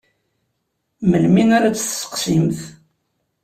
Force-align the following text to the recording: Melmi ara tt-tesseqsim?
Melmi 1.09 1.43
ara 1.55 1.69
tt-tesseqsim? 1.73 2.47